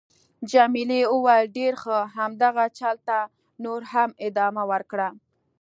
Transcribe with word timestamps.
جميلې 0.51 1.01
وويل:: 1.13 1.45
ډېر 1.57 1.73
ښه. 1.81 1.99
همدغه 2.17 2.65
چل 2.79 2.95
ته 3.07 3.17
نور 3.63 3.81
هم 3.91 4.09
ادامه 4.27 4.63
ورکړه. 4.71 5.09